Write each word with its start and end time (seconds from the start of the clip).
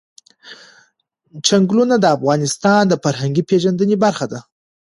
چنګلونه 1.45 1.95
د 1.99 2.05
افغانانو 2.15 2.85
د 2.91 2.93
فرهنګي 3.03 3.43
پیژندنې 3.49 3.95
برخه 4.03 4.25
ده. 4.31 4.39